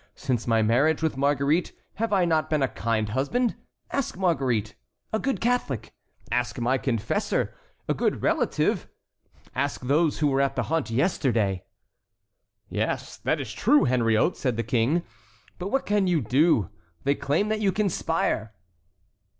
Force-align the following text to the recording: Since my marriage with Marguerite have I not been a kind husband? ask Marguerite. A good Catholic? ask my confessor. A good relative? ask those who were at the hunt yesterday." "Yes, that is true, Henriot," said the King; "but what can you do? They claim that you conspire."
Since 0.15 0.47
my 0.47 0.63
marriage 0.63 1.03
with 1.03 1.15
Marguerite 1.15 1.73
have 1.97 2.11
I 2.11 2.25
not 2.25 2.49
been 2.49 2.63
a 2.63 2.67
kind 2.67 3.09
husband? 3.09 3.55
ask 3.91 4.17
Marguerite. 4.17 4.73
A 5.13 5.19
good 5.19 5.39
Catholic? 5.39 5.93
ask 6.31 6.57
my 6.57 6.79
confessor. 6.79 7.53
A 7.87 7.93
good 7.93 8.23
relative? 8.23 8.87
ask 9.53 9.81
those 9.81 10.17
who 10.17 10.25
were 10.25 10.41
at 10.41 10.55
the 10.55 10.63
hunt 10.73 10.89
yesterday." 10.89 11.65
"Yes, 12.67 13.17
that 13.17 13.39
is 13.39 13.53
true, 13.53 13.83
Henriot," 13.83 14.35
said 14.35 14.57
the 14.57 14.63
King; 14.63 15.03
"but 15.59 15.67
what 15.67 15.85
can 15.85 16.07
you 16.07 16.19
do? 16.19 16.71
They 17.03 17.13
claim 17.13 17.49
that 17.49 17.61
you 17.61 17.71
conspire." 17.71 18.55